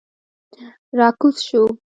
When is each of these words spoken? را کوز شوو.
را 0.97 1.07
کوز 1.19 1.35
شوو. 1.47 1.67